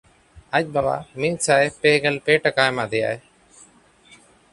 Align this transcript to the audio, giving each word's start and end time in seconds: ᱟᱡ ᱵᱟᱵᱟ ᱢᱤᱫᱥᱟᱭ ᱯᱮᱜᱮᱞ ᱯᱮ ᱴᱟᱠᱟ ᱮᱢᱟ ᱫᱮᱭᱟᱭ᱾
ᱟᱡ 0.59 0.63
ᱵᱟᱵᱟ 0.77 0.95
ᱢᱤᱫᱥᱟᱭ 1.23 1.65
ᱯᱮᱜᱮᱞ 1.81 2.15
ᱯᱮ 2.25 2.33
ᱴᱟᱠᱟ 2.45 2.63
ᱮᱢᱟ 2.71 2.85
ᱫᱮᱭᱟᱭ᱾ 2.91 3.17